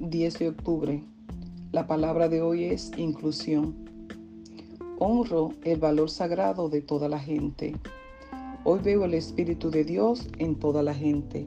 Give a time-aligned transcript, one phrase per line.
[0.00, 1.04] 10 de octubre.
[1.72, 3.74] La palabra de hoy es inclusión.
[4.98, 7.76] Honro el valor sagrado de toda la gente.
[8.64, 11.46] Hoy veo el Espíritu de Dios en toda la gente.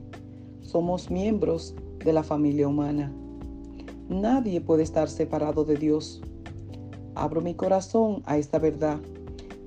[0.62, 1.74] Somos miembros
[2.06, 3.12] de la familia humana.
[4.08, 6.22] Nadie puede estar separado de Dios.
[7.16, 9.00] Abro mi corazón a esta verdad,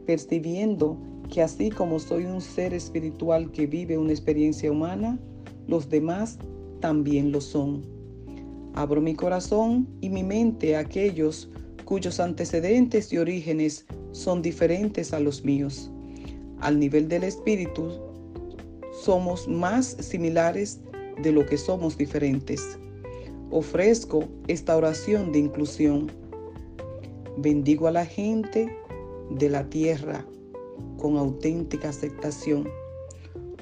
[0.06, 0.96] percibiendo
[1.28, 5.18] que así como soy un ser espiritual que vive una experiencia humana,
[5.66, 6.38] los demás
[6.80, 7.95] también lo son.
[8.76, 11.48] Abro mi corazón y mi mente a aquellos
[11.86, 15.90] cuyos antecedentes y orígenes son diferentes a los míos.
[16.60, 17.90] Al nivel del espíritu,
[19.02, 20.82] somos más similares
[21.22, 22.78] de lo que somos diferentes.
[23.50, 26.12] Ofrezco esta oración de inclusión.
[27.38, 28.68] Bendigo a la gente
[29.30, 30.26] de la tierra
[30.98, 32.68] con auténtica aceptación.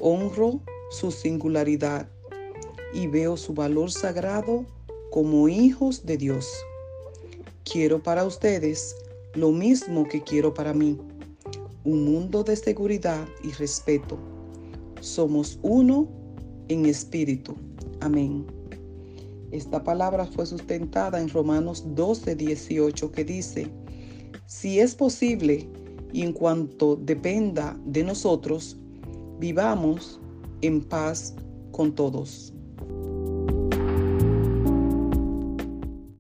[0.00, 0.60] Honro
[0.91, 2.08] su singularidad
[2.92, 4.66] y veo su valor sagrado
[5.14, 6.52] como hijos de Dios.
[7.62, 8.96] Quiero para ustedes
[9.34, 10.98] lo mismo que quiero para mí,
[11.84, 14.18] un mundo de seguridad y respeto.
[15.00, 16.08] Somos uno
[16.66, 17.54] en espíritu.
[18.00, 18.44] Amén.
[19.52, 23.68] Esta palabra fue sustentada en Romanos 12, 18 que dice,
[24.46, 25.68] si es posible
[26.12, 28.76] y en cuanto dependa de nosotros,
[29.38, 30.18] vivamos
[30.60, 31.36] en paz
[31.70, 32.52] con todos.